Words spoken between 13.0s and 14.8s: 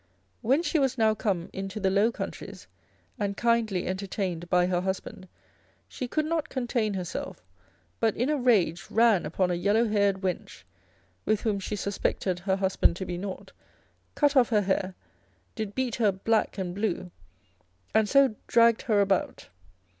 be naught, cut off her